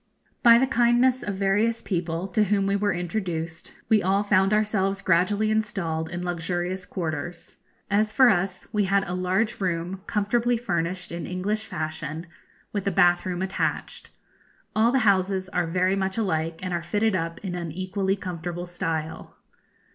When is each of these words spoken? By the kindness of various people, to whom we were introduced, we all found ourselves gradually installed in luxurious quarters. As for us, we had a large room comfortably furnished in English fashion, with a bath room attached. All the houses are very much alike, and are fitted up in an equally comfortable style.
By 0.41 0.57
the 0.57 0.65
kindness 0.65 1.21
of 1.21 1.35
various 1.35 1.83
people, 1.83 2.27
to 2.29 2.45
whom 2.45 2.65
we 2.65 2.75
were 2.75 2.91
introduced, 2.91 3.71
we 3.87 4.01
all 4.01 4.23
found 4.23 4.51
ourselves 4.51 4.99
gradually 4.99 5.51
installed 5.51 6.09
in 6.09 6.25
luxurious 6.25 6.87
quarters. 6.87 7.57
As 7.87 8.11
for 8.11 8.27
us, 8.29 8.67
we 8.73 8.85
had 8.85 9.03
a 9.07 9.13
large 9.13 9.61
room 9.61 10.01
comfortably 10.07 10.57
furnished 10.57 11.11
in 11.11 11.27
English 11.27 11.65
fashion, 11.67 12.25
with 12.73 12.87
a 12.87 12.91
bath 12.91 13.27
room 13.27 13.43
attached. 13.43 14.09
All 14.75 14.91
the 14.91 14.97
houses 15.05 15.49
are 15.49 15.67
very 15.67 15.95
much 15.95 16.17
alike, 16.17 16.59
and 16.63 16.73
are 16.73 16.81
fitted 16.81 17.15
up 17.15 17.37
in 17.45 17.53
an 17.53 17.71
equally 17.71 18.15
comfortable 18.15 18.65
style. 18.65 19.37